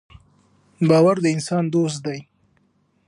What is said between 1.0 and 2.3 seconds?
د انسان دوست دی.